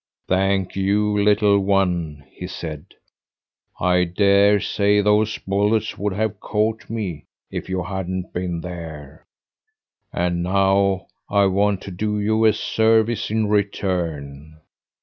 [0.27, 2.87] "Thank you, little one!" he said.
[3.79, 9.27] "I dare say those bullets would have caught me if you hadn't been there.
[10.11, 14.57] And now I want to do you a service in return.